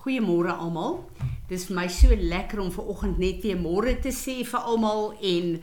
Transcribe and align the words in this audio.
Goeiemôre 0.00 0.54
almal. 0.56 1.02
Dis 1.50 1.66
vir 1.68 1.76
my 1.76 1.82
so 1.92 2.14
lekker 2.16 2.62
om 2.62 2.70
ver 2.72 2.86
oggend 2.88 3.18
net 3.20 3.42
weer 3.44 3.58
môre 3.60 3.92
te 4.00 4.08
sê 4.16 4.38
vir 4.48 4.68
almal 4.72 5.10
en 5.20 5.58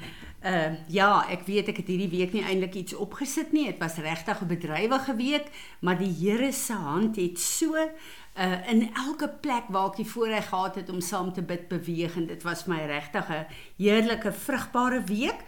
uh 0.46 0.76
ja, 0.94 1.24
ek 1.34 1.48
weet 1.48 1.72
ek 1.72 1.80
het 1.82 1.88
hierdie 1.90 2.12
week 2.12 2.36
nie 2.36 2.44
eintlik 2.46 2.76
iets 2.78 2.94
opgesit 2.94 3.50
nie. 3.56 3.66
Dit 3.72 3.80
was 3.82 3.98
regtig 3.98 4.44
'n 4.44 4.48
bedrywige 4.48 5.16
week, 5.18 5.48
maar 5.82 5.98
die 5.98 6.14
Here 6.14 6.52
se 6.52 6.74
hand 6.74 7.16
het 7.16 7.40
so 7.40 7.74
uh 7.74 8.70
in 8.70 8.94
elke 8.94 9.28
plek 9.42 9.74
waar 9.74 9.90
ek 9.90 10.06
die 10.06 10.12
voorreg 10.14 10.50
gehad 10.50 10.76
het 10.76 10.90
om 10.90 11.02
saam 11.02 11.34
te 11.34 11.42
bid 11.42 11.68
beweeg 11.68 12.16
en 12.18 12.28
dit 12.28 12.44
was 12.44 12.68
my 12.68 12.86
regtig 12.86 13.26
'n 13.30 13.48
heerlike 13.78 14.32
vrugbare 14.32 15.02
week. 15.04 15.42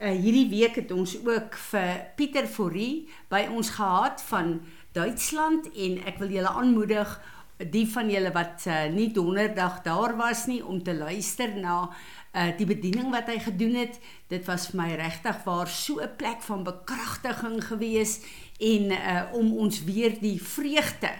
Uh 0.00 0.10
hierdie 0.10 0.50
week 0.50 0.74
het 0.74 0.90
ons 0.90 1.14
ook 1.22 1.54
vir 1.54 2.10
Pieter 2.16 2.46
Forrie 2.46 3.06
by 3.28 3.46
ons 3.46 3.70
gehad 3.70 4.22
van 4.26 4.60
Duitsland 4.92 5.70
en 5.70 6.02
ek 6.04 6.18
wil 6.18 6.28
julle 6.30 6.50
aanmoedig 6.50 7.20
die 7.56 7.86
van 7.86 8.10
julle 8.10 8.32
wat 8.34 8.64
uh, 8.66 8.84
nie 8.90 9.12
donderdag 9.14 9.82
daar 9.82 10.16
was 10.16 10.46
nie 10.50 10.60
om 10.64 10.82
te 10.82 10.94
luister 10.94 11.54
na 11.56 11.76
uh, 11.86 12.50
die 12.58 12.66
bediening 12.66 13.12
wat 13.14 13.30
hy 13.30 13.38
gedoen 13.38 13.76
het 13.78 14.00
dit 14.32 14.42
was 14.46 14.66
vir 14.70 14.80
my 14.80 14.88
regtig 14.98 15.38
waar 15.44 15.70
so 15.70 16.00
'n 16.02 16.16
plek 16.16 16.42
van 16.42 16.64
bekragtiging 16.64 17.62
gewees 17.64 18.20
en 18.58 18.90
uh, 18.90 19.22
om 19.32 19.56
ons 19.58 19.84
weer 19.84 20.18
die 20.20 20.42
vreugde 20.42 21.12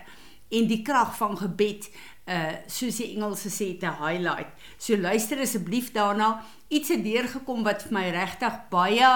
en 0.51 0.67
die 0.67 0.83
krag 0.83 1.17
van 1.17 1.39
gebed 1.39 1.91
uh 2.25 2.57
soos 2.67 2.97
die 2.97 3.11
Engelse 3.17 3.51
sê 3.53 3.67
te 3.77 3.91
highlight. 4.01 4.49
So 4.79 4.97
luister 4.97 5.41
asseblief 5.45 5.91
daarna. 5.93 6.45
Iets 6.73 6.89
het 6.89 7.03
deurgekom 7.05 7.65
wat 7.67 7.83
vir 7.85 7.93
my 7.93 8.05
regtig 8.15 8.55
baie 8.71 9.11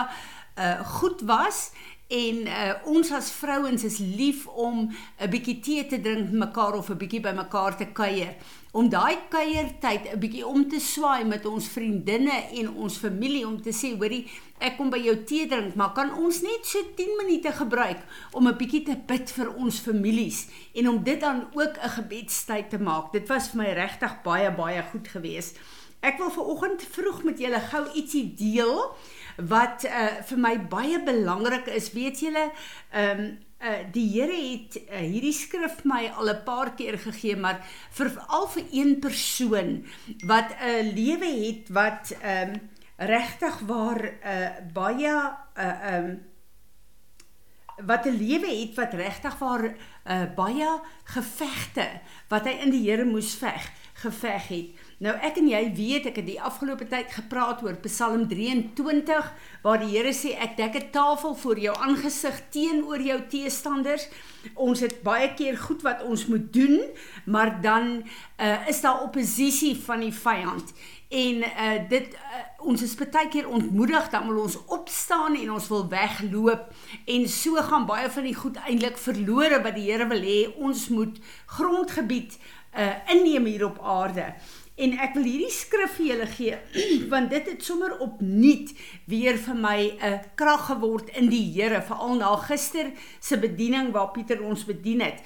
uh 0.59 0.85
goed 0.98 1.23
was 1.25 1.71
En 2.09 2.37
uh, 2.48 2.75
ons 2.89 3.11
as 3.12 3.27
vrouens 3.37 3.83
is 3.85 3.98
lief 4.01 4.47
om 4.47 4.89
'n 5.21 5.29
bietjie 5.29 5.61
tee 5.61 5.87
te 5.87 6.01
drink 6.01 6.31
met 6.31 6.48
mekaar 6.48 6.79
of 6.79 6.89
'n 6.89 6.97
bietjie 6.97 7.21
by 7.21 7.34
mekaar 7.37 7.77
te 7.77 7.84
kuier. 7.93 8.37
Om 8.73 8.89
daai 8.89 9.29
kuiertyd 9.29 10.09
'n 10.12 10.19
bietjie 10.19 10.47
om 10.47 10.69
te 10.69 10.81
swaai 10.81 11.25
met 11.25 11.45
ons 11.47 11.69
vriendinne 11.69 12.48
en 12.55 12.70
ons 12.70 12.97
familie 12.97 13.47
om 13.47 13.61
te 13.61 13.73
sê, 13.73 13.92
hoorie, 13.98 14.27
ek 14.59 14.77
kom 14.77 14.91
by 14.91 14.98
jou 14.98 15.25
tee 15.25 15.47
drink, 15.47 15.75
maar 15.75 15.92
kan 15.92 16.14
ons 16.14 16.41
net 16.41 16.64
so 16.67 16.79
10 16.97 17.17
minute 17.17 17.53
gebruik 17.53 18.01
om 18.33 18.48
'n 18.48 18.56
bietjie 18.56 18.83
te 18.83 18.97
bid 19.06 19.31
vir 19.31 19.55
ons 19.55 19.79
families 19.79 20.47
en 20.75 20.89
om 20.89 21.03
dit 21.03 21.20
dan 21.20 21.48
ook 21.53 21.77
'n 21.77 21.89
gebedstyd 21.89 22.70
te 22.70 22.79
maak. 22.79 23.12
Dit 23.12 23.29
was 23.29 23.48
vir 23.48 23.56
my 23.62 23.73
regtig 23.73 24.23
baie 24.23 24.51
baie 24.51 24.83
goed 24.83 25.09
geweest. 25.09 25.59
Ek 26.01 26.19
wil 26.19 26.31
ver 26.31 26.45
oggend 26.45 26.83
vroeg 26.83 27.23
met 27.27 27.39
julle 27.39 27.61
gou 27.61 27.84
ietsie 27.95 28.34
deel 28.34 28.95
wat 29.47 29.84
uh, 29.86 30.22
vir 30.27 30.39
my 30.39 30.55
baie 30.70 30.98
belangrik 31.05 31.69
is, 31.70 31.92
weet 31.94 32.20
julle, 32.20 32.48
ehm 32.91 33.20
um, 33.20 33.28
uh, 33.58 33.83
die 33.91 34.06
Here 34.12 34.34
het 34.34 34.77
uh, 34.84 35.00
hierdie 35.03 35.34
skrif 35.34 35.84
my 35.84 36.08
al 36.14 36.30
'n 36.30 36.45
paar 36.45 36.75
keer 36.75 36.98
gegee, 36.98 37.36
maar 37.36 37.62
vir 37.91 38.11
al 38.28 38.48
vir 38.48 38.64
een 38.72 38.98
persoon 39.00 39.84
wat 40.27 40.55
'n 40.62 40.95
lewe 40.95 41.30
het 41.47 41.69
wat 41.70 42.14
ehm 42.22 42.55
um, 42.55 42.61
regtig 42.98 43.58
waar 43.67 44.03
uh, 44.05 44.50
baie 44.72 45.14
uh, 45.14 45.33
ehm 45.55 46.05
um, 46.05 46.19
wat 47.86 48.06
'n 48.06 48.17
lewe 48.19 48.50
het 48.50 48.75
wat 48.75 48.92
regtig 48.92 49.39
waar 49.39 49.64
uh, 49.64 50.34
baie 50.34 50.80
gevegte 51.05 52.00
wat 52.28 52.45
hy 52.45 52.50
in 52.50 52.70
die 52.70 52.91
Here 52.91 53.05
moes 53.05 53.34
veg, 53.34 53.70
geveg 53.92 54.48
het. 54.48 54.67
Nou 54.99 55.13
ek 55.23 55.37
en 55.39 55.47
jy 55.47 55.61
weet 55.77 56.09
ek 56.11 56.17
het 56.19 56.27
die 56.27 56.41
afgelope 56.43 56.89
tyd 56.91 57.13
gepraat 57.15 57.61
oor 57.63 57.77
Psalm 57.85 58.25
23 58.27 59.29
waar 59.63 59.79
die 59.79 59.93
Here 59.93 60.11
sê 60.11 60.33
ek 60.35 60.57
dek 60.59 60.75
'n 60.75 60.91
tafel 60.91 61.37
voor 61.39 61.59
jou 61.59 61.75
aangesig 61.79 62.41
teenoor 62.51 62.99
jou 62.99 63.21
teestanders. 63.31 64.09
Ons 64.55 64.81
het 64.81 65.03
baie 65.03 65.31
keer 65.39 65.57
goed 65.57 65.83
wat 65.83 66.03
ons 66.03 66.27
moet 66.27 66.53
doen, 66.53 66.83
maar 67.27 67.61
dan 67.63 68.03
uh, 68.41 68.69
is 68.69 68.81
daar 68.81 69.03
oppositie 69.03 69.77
van 69.79 70.01
die 70.01 70.13
vyand. 70.13 70.75
En 71.09 71.47
uh 71.47 71.89
dit 71.89 72.15
uh, 72.15 72.67
ons 72.67 72.83
is 72.83 72.99
baie 72.99 73.29
keer 73.29 73.49
ontmoedig 73.49 74.11
dan 74.11 74.27
wil 74.27 74.43
ons 74.43 74.59
opstaan 74.67 75.37
en 75.37 75.53
ons 75.53 75.69
wil 75.69 75.89
wegloop 75.89 76.75
en 77.07 77.29
so 77.29 77.55
gaan 77.55 77.87
baie 77.87 78.11
van 78.11 78.23
die 78.23 78.35
goed 78.35 78.57
eintlik 78.67 78.98
verlore 78.98 79.63
wat 79.63 79.75
die 79.75 79.92
Here 79.92 80.08
wil 80.08 80.23
hê 80.23 80.58
ons 80.58 80.89
moet 80.89 81.20
grondgebied 81.47 82.39
uh 82.75 82.95
inneem 83.14 83.45
hier 83.45 83.64
op 83.64 83.79
aarde. 83.79 84.35
En 84.78 84.94
ek 85.02 85.16
wil 85.18 85.27
hierdie 85.27 85.50
skrif 85.50 85.96
vir 85.98 86.06
julle 86.12 86.27
gee 86.30 86.58
want 87.11 87.33
dit 87.34 87.50
het 87.50 87.64
sommer 87.66 87.96
opnuut 88.05 88.70
weer 89.11 89.39
vir 89.42 89.58
my 89.58 89.78
'n 89.90 90.12
uh, 90.12 90.18
krag 90.39 90.68
geword 90.70 91.11
in 91.18 91.28
die 91.28 91.46
Here, 91.52 91.83
veral 91.83 92.14
na 92.14 92.36
gister 92.36 92.92
se 93.20 93.36
bediening 93.36 93.92
waar 93.92 94.12
Pieter 94.14 94.42
ons 94.42 94.64
bedien 94.64 95.00
het. 95.00 95.22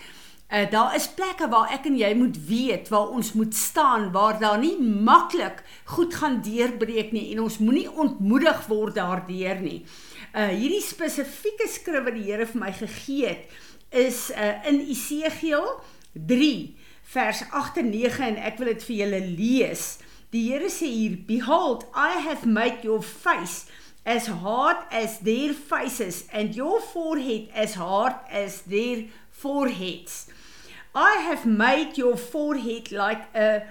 Uh, 0.52 0.70
daar 0.70 0.96
is 0.96 1.08
plekke 1.08 1.48
waar 1.48 1.68
ek 1.72 1.86
en 1.86 1.96
jy 1.96 2.14
moet 2.14 2.36
weet 2.48 2.88
waar 2.88 3.08
ons 3.08 3.32
moet 3.32 3.54
staan 3.54 4.10
waar 4.12 4.38
daar 4.40 4.58
nie 4.58 4.76
maklik 4.80 5.62
goed 5.84 6.14
gaan 6.14 6.40
deurbreek 6.42 7.12
nie 7.12 7.32
en 7.32 7.40
ons 7.40 7.58
moenie 7.58 7.90
ontmoedig 7.92 8.66
word 8.68 8.94
daardeur 8.94 9.60
nie. 9.60 9.84
Uh 10.32 10.48
hierdie 10.48 10.84
spesifieke 10.84 11.68
skrif 11.68 12.04
wat 12.04 12.14
die 12.14 12.28
Here 12.28 12.46
vir 12.46 12.60
my 12.60 12.72
gegee 12.72 13.26
het 13.26 13.48
is 13.92 14.30
uh 14.30 14.68
in 14.68 14.80
Esegiel 14.88 15.80
3 16.12 16.76
vers 17.12 17.42
8 17.50 17.76
en 17.76 17.90
9 17.90 18.24
en 18.24 18.38
ek 18.40 18.58
wil 18.60 18.72
dit 18.72 18.84
vir 18.88 18.98
julle 19.02 19.20
lees. 19.36 19.86
Die 20.32 20.46
Here 20.48 20.70
sê 20.72 20.88
hier: 20.88 21.16
Behold, 21.28 21.84
I 21.94 22.22
have 22.24 22.48
made 22.48 22.86
your 22.86 23.02
face 23.02 23.66
as 24.04 24.26
hard 24.26 24.78
as 24.90 25.18
their 25.18 25.52
faces 25.52 26.24
and 26.32 26.56
your 26.56 26.80
forehead 26.80 27.50
as 27.54 27.74
hard 27.74 28.16
as 28.30 28.62
their 28.62 29.04
foreheads. 29.30 30.26
I 30.94 31.20
have 31.28 31.44
made 31.46 31.98
your 31.98 32.16
forehead 32.16 32.90
like 32.92 33.28
a 33.34 33.62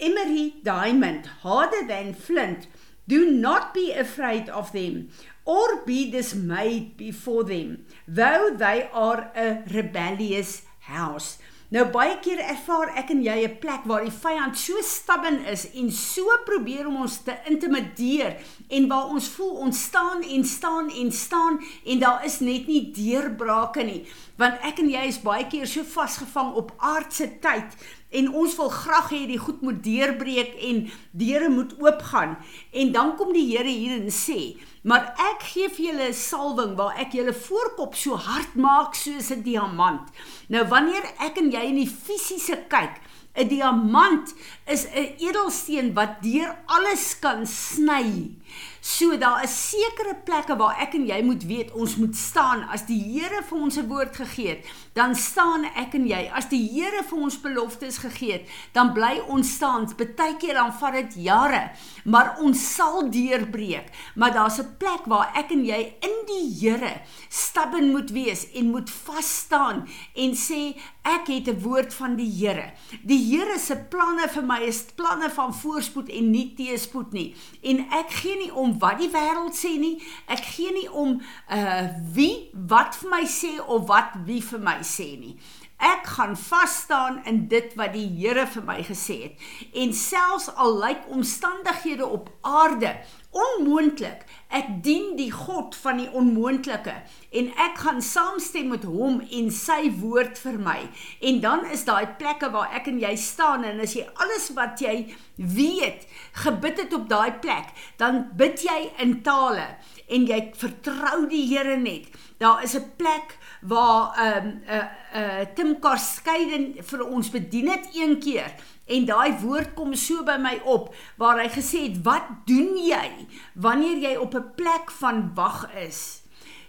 emery 0.00 0.54
diamond, 0.64 1.26
harder 1.42 1.86
than 1.86 2.14
flint. 2.14 2.66
Do 3.06 3.30
not 3.30 3.72
be 3.72 3.92
afraid 3.92 4.48
of 4.48 4.72
them 4.72 5.08
or 5.44 5.82
be 5.84 6.10
dismayed 6.10 6.96
before 6.96 7.44
them, 7.44 7.86
though 8.06 8.50
they 8.54 8.88
are 8.92 9.30
a 9.34 9.62
rebellious 9.72 10.62
house. 10.80 11.38
Nou 11.68 11.82
baie 11.92 12.14
keer 12.24 12.38
ervaar 12.40 12.94
ek 12.96 13.10
en 13.12 13.18
jy 13.20 13.44
'n 13.44 13.58
plek 13.60 13.82
waar 13.84 14.00
die 14.00 14.14
vyand 14.22 14.56
so 14.56 14.80
stubborn 14.80 15.44
is 15.52 15.66
en 15.76 15.90
so 15.92 16.24
probeer 16.46 16.86
om 16.88 16.96
ons 17.02 17.18
te 17.26 17.34
intimideer 17.44 18.38
en 18.70 18.88
waar 18.88 19.10
ons 19.12 19.28
voel 19.28 19.52
ons 19.66 19.82
staan 19.82 20.22
en 20.22 20.44
staan 20.44 20.88
en 20.90 21.12
staan 21.12 21.60
en 21.84 21.98
daar 21.98 22.24
is 22.24 22.40
net 22.40 22.66
nie 22.66 22.90
deurbrake 22.90 23.84
nie. 23.84 24.06
Want 24.38 24.64
ek 24.64 24.78
en 24.78 24.88
jy 24.88 25.04
is 25.08 25.20
baie 25.20 25.44
keer 25.46 25.66
so 25.66 25.84
vasgevang 25.84 26.54
op 26.54 26.72
aardse 26.78 27.28
tyd 27.38 27.76
en 28.10 28.30
ons 28.32 28.56
wil 28.56 28.70
graag 28.72 29.10
hê 29.12 29.26
die 29.28 29.40
goed 29.40 29.60
moet 29.60 29.82
deurbreek 29.84 30.54
en 30.70 30.90
deure 31.12 31.48
moet 31.52 31.74
oopgaan. 31.80 32.38
En 32.72 32.92
dan 32.92 33.16
kom 33.16 33.32
die 33.32 33.46
Here 33.50 33.68
hier 33.68 34.00
en 34.00 34.10
sê 34.12 34.56
maar 34.88 35.10
ek 35.20 35.42
gee 35.50 35.68
vir 35.68 35.84
julle 35.88 36.08
'n 36.08 36.14
salwing 36.14 36.72
waar 36.78 36.96
ek 36.96 37.12
julle 37.12 37.34
voorkop 37.34 37.94
so 37.94 38.16
hard 38.16 38.54
maak 38.54 38.94
soos 38.94 39.30
'n 39.30 39.42
diamant. 39.42 40.08
Nou 40.48 40.64
wanneer 40.64 41.04
ek 41.20 41.38
en 41.38 41.50
jy 41.50 41.64
in 41.68 41.80
die 41.82 41.92
fisiese 42.06 42.56
kyk 42.68 43.00
'n 43.36 43.48
diamant 43.48 44.34
is 44.66 44.86
'n 44.86 45.14
edelsteen 45.18 45.94
wat 45.94 46.22
deur 46.22 46.56
alles 46.66 47.18
kan 47.18 47.46
sny 47.46 48.34
So 48.80 49.18
daar 49.18 49.42
is 49.44 49.54
sekere 49.70 50.14
plekke 50.24 50.56
waar 50.56 50.78
ek 50.80 50.94
en 50.94 51.06
jy 51.06 51.18
moet 51.22 51.42
weet 51.44 51.72
ons 51.76 51.96
moet 52.00 52.16
staan 52.16 52.62
as 52.72 52.86
die 52.88 52.98
Here 53.08 53.42
vir 53.42 53.58
ons 53.58 53.76
'n 53.76 53.88
woord 53.88 54.16
gegee 54.16 54.48
het, 54.48 54.66
dan 54.94 55.14
staan 55.14 55.64
ek 55.64 55.94
en 55.94 56.06
jy. 56.06 56.30
As 56.32 56.48
die 56.48 56.68
Here 56.72 57.02
vir 57.02 57.18
ons 57.18 57.40
beloftes 57.40 57.98
gegee 57.98 58.32
het, 58.32 58.48
dan 58.72 58.92
bly 58.92 59.20
ons 59.28 59.54
staan. 59.54 59.86
Partykeer 59.96 60.54
dan 60.54 60.72
vat 60.72 60.92
dit 60.92 61.14
jare, 61.24 61.70
maar 62.04 62.36
ons 62.40 62.74
sal 62.74 63.10
deurbreek. 63.10 63.90
Maar 64.14 64.32
daar's 64.32 64.58
'n 64.58 64.76
plek 64.78 65.06
waar 65.06 65.32
ek 65.34 65.50
en 65.50 65.64
jy 65.64 65.94
in 66.00 66.16
die 66.26 66.46
Here 66.60 67.00
stubborn 67.28 67.90
moet 67.90 68.10
wees 68.10 68.46
en 68.54 68.70
moet 68.70 68.90
vas 68.90 69.38
staan 69.38 69.88
en 70.14 70.34
sê 70.34 70.76
ek 71.02 71.26
het 71.26 71.48
'n 71.48 71.60
woord 71.62 71.94
van 71.94 72.16
die 72.16 72.30
Here. 72.30 72.72
Die 73.02 73.22
Here 73.30 73.58
se 73.58 73.76
planne 73.76 74.28
vir 74.28 74.42
my 74.42 74.60
is 74.60 74.84
planne 74.94 75.30
van 75.30 75.54
voorspoed 75.54 76.08
en 76.08 76.30
nie 76.30 76.54
teëspoed 76.54 77.12
nie. 77.12 77.34
En 77.62 77.86
ek 77.90 78.10
gee 78.10 78.37
nie 78.38 78.50
om 78.54 78.74
wat 78.82 78.98
die 79.02 79.10
wêreld 79.12 79.56
sê 79.56 79.76
nie. 79.80 79.96
Ek 80.26 80.44
gee 80.54 80.72
nie 80.72 80.88
om 80.90 81.18
uh 81.50 81.86
wie 82.14 82.50
wat 82.52 82.98
vir 83.00 83.10
my 83.10 83.24
sê 83.28 83.56
of 83.60 83.88
wat 83.88 84.16
wie 84.26 84.42
vir 84.42 84.62
my 84.62 84.78
sê 84.86 85.12
nie. 85.20 85.36
Ek 85.78 86.08
gaan 86.16 86.34
vas 86.36 86.74
staan 86.84 87.20
in 87.24 87.44
dit 87.48 87.74
wat 87.78 87.92
die 87.94 88.08
Here 88.18 88.46
vir 88.50 88.64
my 88.66 88.80
gesê 88.82 89.20
het. 89.28 89.44
En 89.74 89.94
selfs 89.94 90.48
al 90.54 90.74
lyk 90.80 91.06
omstandighede 91.14 92.06
op 92.06 92.32
aarde 92.42 92.96
onmoontlik. 93.30 94.24
Ek 94.48 94.68
dien 94.84 95.16
die 95.18 95.30
God 95.32 95.76
van 95.76 95.98
die 96.00 96.08
onmoontlike 96.16 96.94
en 97.36 97.50
ek 97.60 97.82
gaan 97.82 98.00
saamstem 98.02 98.70
met 98.72 98.86
hom 98.88 99.20
en 99.20 99.50
sy 99.52 99.90
woord 100.00 100.40
vir 100.40 100.56
my. 100.62 100.78
En 101.20 101.40
dan 101.44 101.66
is 101.74 101.84
daai 101.88 102.16
plekke 102.20 102.48
waar 102.54 102.72
ek 102.78 102.88
en 102.88 103.00
jy 103.02 103.12
staan 103.20 103.66
en 103.68 103.82
as 103.84 103.96
jy 103.98 104.06
alles 104.16 104.48
wat 104.56 104.80
jy 104.80 104.96
weet 105.36 106.08
gebid 106.44 106.80
het 106.82 106.96
op 106.96 107.06
daai 107.10 107.36
plek, 107.42 107.70
dan 108.00 108.24
bid 108.38 108.64
jy 108.64 108.80
in 109.04 109.18
tale 109.22 109.68
en 110.08 110.26
jy 110.26 110.40
vertrou 110.56 111.26
die 111.28 111.44
Here 111.48 111.76
net. 111.76 112.08
Daar 112.38 112.62
is 112.62 112.74
'n 112.76 112.92
plek 112.96 113.38
waar 113.60 114.14
ehm 114.16 114.46
um, 114.46 114.62
'n 114.66 114.72
uh, 114.72 114.86
'n 115.14 115.40
uh, 115.40 115.46
Tim 115.54 115.78
Karskeiden 115.80 116.74
vir 116.84 117.06
ons 117.06 117.30
bedien 117.30 117.68
het 117.68 117.88
een 117.94 118.18
keer 118.20 118.52
en 118.86 119.04
daai 119.04 119.38
woord 119.42 119.74
kom 119.74 119.94
so 119.94 120.24
by 120.24 120.36
my 120.40 120.60
op 120.64 120.94
waar 121.20 121.40
hy 121.42 121.48
gesê 121.52 121.84
het 121.88 122.00
wat 122.06 122.30
doen 122.48 122.76
jy 122.76 123.26
wanneer 123.54 123.98
jy 123.98 124.16
op 124.16 124.34
'n 124.34 124.54
plek 124.56 124.90
van 125.00 125.30
wag 125.34 125.68
is 125.76 126.22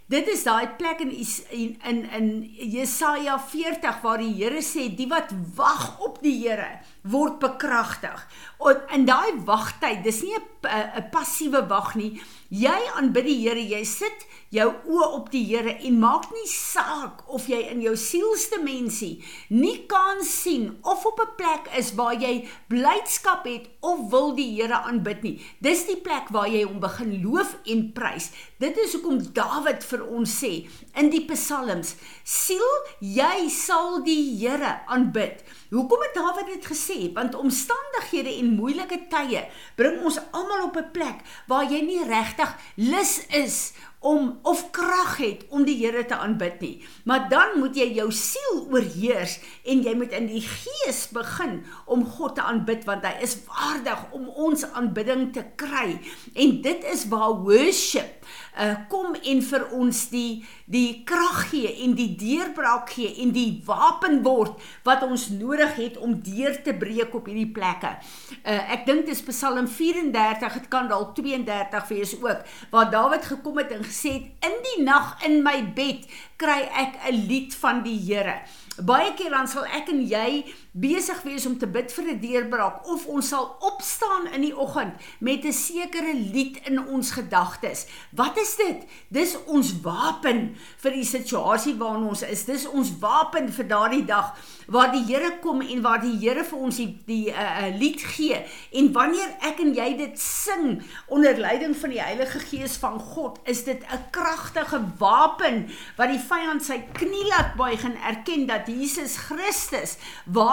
dit 0.09 0.27
is 0.27 0.43
daai 0.43 0.67
plek 0.77 0.99
in 1.05 1.11
in 1.13 1.77
in, 1.85 1.99
in 2.19 2.27
Jesaja 2.73 3.39
40 3.39 4.01
waar 4.01 4.17
die 4.17 4.33
Here 4.33 4.61
sê 4.61 4.89
die 4.95 5.07
wat 5.07 5.31
wag 5.55 5.99
op 5.99 6.21
die 6.21 6.35
Here 6.41 6.81
word 7.03 7.39
bekragtig 7.39 8.27
in 8.95 9.05
daai 9.07 9.39
wagtyd 9.45 10.03
dis 10.03 10.21
nie 10.23 10.35
'n 10.35 10.43
'n 10.99 11.09
passiewe 11.11 11.61
wag 11.67 11.95
nie 11.95 12.19
jy 12.49 12.81
aanbid 12.97 13.25
die 13.25 13.39
Here 13.45 13.61
jy 13.61 13.83
sit 13.85 14.25
jou 14.49 14.67
oë 14.89 15.07
op 15.13 15.29
die 15.31 15.43
Here 15.45 15.75
en 15.85 15.99
maak 16.01 16.25
nie 16.33 16.47
saak 16.49 17.21
of 17.29 17.47
jy 17.47 17.59
in 17.71 17.81
jou 17.85 17.95
sielste 17.95 18.59
mensie 18.63 19.23
nie 19.49 19.85
kan 19.91 20.23
sien 20.25 20.79
of 20.83 21.05
op 21.05 21.19
'n 21.21 21.35
plek 21.37 21.69
is 21.77 21.93
waar 21.99 22.15
jy 22.15 22.47
blydskap 22.67 23.45
het 23.45 23.69
of 23.79 24.09
wil 24.11 24.33
die 24.35 24.49
Here 24.55 24.81
aanbid 24.89 25.21
nie. 25.23 25.35
Dis 25.63 25.85
die 25.87 25.99
plek 26.03 26.29
waar 26.35 26.49
jy 26.51 26.63
hom 26.63 26.79
begin 26.79 27.21
loof 27.23 27.55
en 27.65 27.91
prys. 27.93 28.31
Dit 28.59 28.77
is 28.77 28.93
hoekom 28.93 29.21
Dawid 29.33 29.83
vir 29.83 30.03
ons 30.07 30.29
sê 30.43 30.67
in 30.95 31.09
die 31.09 31.25
psalms: 31.29 31.95
"Siel, 32.23 32.69
jy 32.99 33.47
sal 33.49 34.03
die 34.03 34.37
Here 34.39 34.81
aanbid." 34.87 35.43
Hoekom 35.69 36.01
het 36.01 36.15
Dawid 36.17 36.47
dit 36.53 36.65
gesê? 36.65 36.98
Want 37.13 37.35
omstandighede 37.35 38.33
en 38.39 38.55
moeilike 38.59 38.99
tye 39.11 39.45
bring 39.79 40.01
ons 40.03 40.19
almal 40.31 40.67
op 40.67 40.77
'n 40.77 40.91
plek 40.91 41.23
waar 41.47 41.65
jy 41.71 41.81
nie 41.81 42.03
regtig 42.03 42.55
lus 42.75 43.13
is 43.27 43.73
om 43.99 44.39
of 44.47 44.69
krag 44.71 45.17
het 45.19 45.43
om 45.51 45.65
die 45.67 45.75
Here 45.79 46.05
te 46.07 46.15
aanbid 46.15 46.59
nie. 46.63 46.75
Maar 47.03 47.27
dan 47.31 47.57
moet 47.59 47.75
jy 47.75 47.89
jou 47.97 48.07
siel 48.15 48.61
oorheers 48.71 49.39
en 49.67 49.83
jy 49.83 49.93
moet 49.99 50.15
in 50.15 50.29
die 50.31 50.43
gees 50.43 51.05
begin 51.15 51.59
om 51.85 52.05
God 52.07 52.37
te 52.39 52.45
aanbid 52.45 52.85
want 52.87 53.03
hy 53.07 53.17
is 53.25 53.35
waardig 53.49 54.05
om 54.15 54.29
ons 54.39 54.63
aanbidding 54.71 55.29
te 55.35 55.43
kry. 55.59 55.97
En 56.35 56.61
dit 56.63 56.87
is 56.93 57.07
waar 57.11 57.41
worship 57.43 58.23
uh, 58.59 58.75
kom 58.91 59.15
en 59.17 59.43
vir 59.51 59.67
ons 59.75 60.05
die 60.13 60.45
die 60.69 61.01
krag 61.07 61.47
gee 61.49 61.69
en 61.83 61.95
die 61.97 62.11
deurbraak 62.19 62.91
gee 62.93 63.09
en 63.23 63.31
die 63.33 63.63
wapen 63.65 64.19
word 64.25 64.59
wat 64.85 65.01
ons 65.07 65.29
nodig 65.33 65.71
het 65.79 65.97
om 65.97 66.19
deur 66.21 66.59
te 66.61 66.75
breek 66.77 67.15
op 67.17 67.25
hierdie 67.25 67.49
plekke. 67.55 67.95
Uh, 68.43 68.59
ek 68.75 68.85
dink 68.85 69.07
dit 69.07 69.15
is 69.15 69.23
Psalm 69.25 69.65
34, 69.65 70.59
dit 70.59 70.67
kan 70.69 70.85
dalk 70.91 71.15
32 71.17 71.89
wees 71.89 72.13
ook, 72.21 72.45
waar 72.69 72.91
Dawid 72.93 73.25
gekom 73.31 73.57
het 73.57 73.73
en 73.73 73.88
gesê 73.89 74.13
het 74.17 74.49
in 74.49 74.57
die 74.65 74.83
nag 74.85 75.17
in 75.25 75.41
my 75.43 75.59
bed 75.75 76.07
kry 76.37 76.61
ek 76.71 76.99
'n 77.09 77.27
lied 77.27 77.55
van 77.55 77.83
die 77.83 77.97
Here. 77.99 78.41
Baie 78.79 79.13
keer 79.13 79.29
dan 79.35 79.47
sal 79.47 79.65
ek 79.65 79.89
en 79.89 80.01
jy 80.07 80.45
besig 80.71 81.21
wees 81.25 81.45
om 81.49 81.57
te 81.57 81.67
bid 81.67 81.91
vir 81.91 82.05
'n 82.13 82.19
deurbraak 82.19 82.87
of 82.87 83.05
ons 83.07 83.27
sal 83.27 83.57
opstaan 83.59 84.27
in 84.33 84.41
die 84.41 84.57
oggend 84.57 84.93
met 85.19 85.45
'n 85.45 85.51
sekere 85.51 86.13
lied 86.13 86.59
in 86.65 86.87
ons 86.87 87.11
gedagtes. 87.11 87.87
Wat 88.11 88.37
is 88.37 88.55
dit? 88.55 88.85
Dis 89.07 89.37
ons 89.45 89.81
wapen 89.81 90.55
vir 90.77 90.91
die 90.91 91.05
situasie 91.05 91.75
waarin 91.75 92.07
ons 92.07 92.21
is. 92.21 92.45
Dis 92.45 92.67
ons 92.67 92.99
wapen 92.99 93.51
vir 93.51 93.67
daardie 93.67 94.05
dag 94.05 94.35
waar 94.67 94.91
die 94.91 95.03
Here 95.09 95.39
kom 95.41 95.61
en 95.61 95.81
waar 95.81 96.01
die 96.01 96.17
Here 96.19 96.43
vir 96.43 96.59
ons 96.59 96.75
die 96.75 96.97
die 97.05 97.31
'n 97.31 97.33
uh, 97.33 97.67
uh, 97.67 97.79
lied 97.79 98.01
gee. 98.01 98.45
En 98.71 98.91
wanneer 98.91 99.35
ek 99.41 99.59
en 99.59 99.73
jy 99.73 99.97
dit 99.97 100.19
sing 100.19 100.83
onder 101.07 101.37
leiding 101.37 101.75
van 101.77 101.89
die 101.89 102.01
Heilige 102.01 102.39
Gees 102.39 102.77
van 102.77 102.99
God, 102.99 103.39
is 103.43 103.63
dit 103.63 103.81
'n 103.81 104.09
kragtige 104.11 104.81
wapen 104.97 105.69
wat 105.97 106.09
die 106.09 106.19
vyand 106.19 106.63
sy 106.63 106.83
knie 106.93 107.27
laat 107.27 107.55
buig 107.55 107.83
en 107.83 107.97
erken 108.01 108.45
dat 108.45 108.67
Jesus 108.67 109.17
Christus 109.17 109.97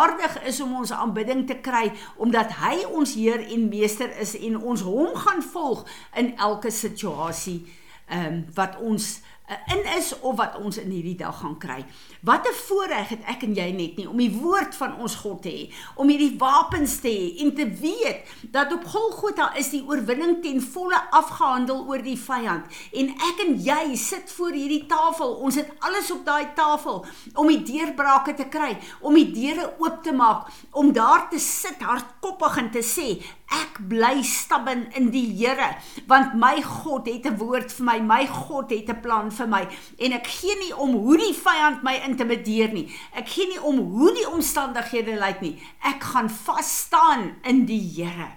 waardig 0.07 0.43
is 0.43 0.61
om 0.61 0.75
ons 0.77 0.93
aanbidding 0.93 1.47
te 1.47 1.57
kry 1.63 1.91
omdat 2.23 2.53
hy 2.61 2.85
ons 2.95 3.15
Heer 3.19 3.43
en 3.43 3.69
Meester 3.69 4.13
is 4.23 4.37
en 4.39 4.59
ons 4.61 4.85
hom 4.87 5.15
gaan 5.19 5.43
volg 5.43 5.87
in 6.15 6.35
elke 6.37 6.71
situasie 6.71 7.65
ehm 8.07 8.27
um, 8.27 8.45
wat 8.55 8.77
ons 8.79 9.07
in 9.47 9.85
is 9.97 10.11
of 10.21 10.37
wat 10.37 10.57
ons 10.59 10.79
in 10.83 10.91
hierdie 10.91 11.17
dag 11.19 11.37
gaan 11.39 11.55
kry. 11.63 11.85
Wat 12.27 12.47
'n 12.49 12.55
voorreg 12.67 13.09
het 13.09 13.23
ek 13.27 13.43
en 13.43 13.55
jy 13.55 13.71
net 13.71 13.97
nie 13.97 14.09
om 14.09 14.17
die 14.17 14.31
woord 14.31 14.75
van 14.75 14.99
ons 14.99 15.15
God 15.15 15.43
te 15.43 15.49
hê, 15.49 15.73
om 15.95 16.09
hierdie 16.09 16.39
wapens 16.39 17.01
te 17.01 17.09
hê 17.09 17.43
en 17.43 17.55
te 17.55 17.67
weet 17.67 18.27
dat 18.51 18.73
op 18.73 18.85
Golgotha 18.85 19.55
is 19.55 19.71
die 19.71 19.85
oorwinning 19.87 20.43
ten 20.43 20.61
volle 20.63 21.01
afgehandel 21.11 21.87
oor 21.87 22.03
die 22.03 22.19
vyand 22.19 22.65
en 22.93 23.09
ek 23.09 23.47
en 23.47 23.55
jy 23.63 23.97
sit 23.97 24.33
voor 24.33 24.51
hierdie 24.51 24.87
tafel. 24.87 25.35
Ons 25.35 25.55
het 25.55 25.71
alles 25.79 26.11
op 26.11 26.25
daai 26.25 26.53
tafel 26.55 27.07
om 27.35 27.47
die 27.47 27.63
deurbrake 27.63 28.35
te 28.35 28.49
kry, 28.49 28.79
om 29.01 29.15
die 29.15 29.31
deure 29.31 29.75
oop 29.79 30.03
te 30.03 30.13
maak, 30.13 30.51
om 30.71 30.93
daar 30.93 31.29
te 31.31 31.39
sit 31.39 31.81
hardkoppig 31.81 32.57
en 32.57 32.71
te 32.71 32.83
sê 32.83 33.23
Ek 33.47 33.79
bly 33.89 34.25
stubben 34.27 34.89
in 34.99 35.13
die 35.15 35.29
Here 35.39 35.69
want 36.11 36.35
my 36.35 36.59
God 36.63 37.07
het 37.07 37.27
'n 37.27 37.39
woord 37.39 37.71
vir 37.71 37.85
my, 37.87 37.99
my 38.01 38.27
God 38.27 38.71
het 38.71 38.91
'n 38.91 39.01
plan 39.01 39.31
vir 39.37 39.51
my 39.53 39.63
en 40.07 40.17
ek 40.19 40.31
gee 40.39 40.57
nie 40.63 40.73
om 40.73 40.97
hoe 41.05 41.19
die 41.21 41.35
vyand 41.37 41.85
my 41.87 41.97
intimideer 42.09 42.73
nie. 42.75 42.87
Ek 43.17 43.29
gee 43.31 43.49
nie 43.51 43.61
om 43.61 43.81
hoe 43.95 44.15
die 44.17 44.27
omstandighede 44.31 45.19
lyk 45.21 45.45
nie. 45.45 45.55
Ek 45.85 46.03
gaan 46.15 46.31
vas 46.47 46.73
staan 46.87 47.31
in 47.45 47.65
die 47.69 47.83
Here. 47.97 48.33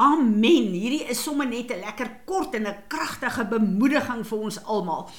Amen. 0.00 0.70
Hierdie 0.72 1.04
is 1.12 1.20
sommer 1.22 1.46
net 1.46 1.70
'n 1.70 1.80
lekker 1.84 2.10
kort 2.24 2.54
en 2.54 2.66
'n 2.66 2.82
kragtige 2.88 3.44
bemoediging 3.44 4.24
vir 4.26 4.38
ons 4.38 4.64
almal. 4.64 5.10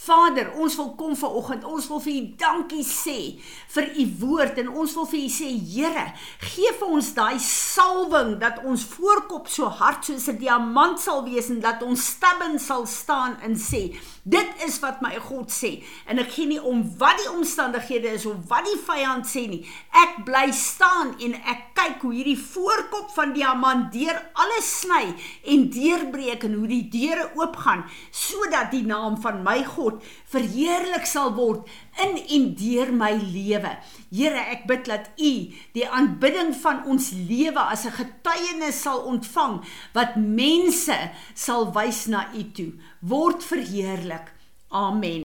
Vader, 0.00 0.52
ons 0.56 0.76
wil 0.76 0.94
kom 0.96 1.16
vanoggend. 1.16 1.64
Ons 1.64 1.88
wil 1.88 2.00
vir 2.00 2.12
U 2.12 2.34
dankie 2.40 2.84
sê 2.84 3.36
vir 3.68 3.90
U 4.00 4.04
woord 4.22 4.58
en 4.62 4.68
ons 4.68 4.94
wil 4.94 5.06
vir 5.06 5.20
U 5.20 5.28
sê, 5.28 5.48
Here, 5.74 6.06
gee 6.40 6.72
vir 6.78 6.88
ons 6.88 7.10
daai 7.14 7.38
salwing 7.38 8.38
dat 8.40 8.62
ons 8.64 8.84
voorkop 8.94 9.48
so 9.48 9.68
hard 9.68 10.04
soos 10.04 10.28
'n 10.28 10.38
diamant 10.38 11.00
sal 11.00 11.24
wees 11.24 11.50
en 11.50 11.60
dat 11.60 11.82
ons 11.82 12.06
stabbin 12.06 12.58
sal 12.58 12.86
staan 12.86 13.36
en 13.42 13.54
sê, 13.54 13.94
dit 14.24 14.48
is 14.66 14.80
wat 14.80 15.02
my 15.02 15.18
God 15.18 15.50
sê. 15.50 15.84
En 16.06 16.18
ek 16.18 16.30
gee 16.30 16.46
nie 16.46 16.62
om 16.62 16.80
wat 16.98 17.18
die 17.18 17.30
omstandighede 17.30 18.08
is 18.08 18.26
of 18.26 18.36
wat 18.48 18.64
die 18.64 18.80
vyand 18.80 19.26
sê 19.26 19.48
nie. 19.48 19.66
Ek 19.92 20.24
bly 20.24 20.50
staan 20.52 21.14
en 21.20 21.34
ek 21.34 21.74
kyk 21.74 22.00
hoe 22.02 22.14
hierdie 22.14 22.38
voorkop 22.38 23.10
van 23.14 23.32
diamant 23.32 23.92
deur 23.92 24.29
alles 24.34 24.68
sny 24.80 25.14
en 25.52 25.68
deurbreek 25.72 26.44
en 26.44 26.54
hoe 26.58 26.68
die 26.70 26.84
deure 26.92 27.30
oopgaan 27.38 27.84
sodat 28.10 28.70
die 28.74 28.84
naam 28.86 29.16
van 29.22 29.42
my 29.46 29.60
God 29.64 30.02
verheerlik 30.32 31.06
sal 31.06 31.32
word 31.38 31.68
in 32.04 32.16
en 32.18 32.50
deur 32.58 32.92
my 32.92 33.12
lewe. 33.20 33.72
Here, 34.10 34.44
ek 34.54 34.66
bid 34.70 34.86
dat 34.90 35.10
U 35.18 35.32
die 35.76 35.86
aanbidding 35.86 36.54
van 36.62 36.84
ons 36.90 37.10
lewe 37.14 37.60
as 37.60 37.86
'n 37.86 37.96
getuienis 37.98 38.82
sal 38.82 39.06
ontvang 39.06 39.62
wat 39.94 40.16
mense 40.16 40.98
sal 41.34 41.72
wys 41.72 42.06
na 42.06 42.28
U 42.34 42.42
toe. 42.52 42.72
Word 43.00 43.42
verheerlik. 43.44 44.32
Amen. 44.70 45.29